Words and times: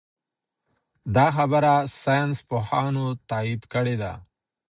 دا 1.15 1.25
خبره 1.37 1.73
ساینس 2.01 2.37
پوهانو 2.49 3.05
تایید 3.29 3.61
کړې 3.73 3.95
ده. 4.01 4.11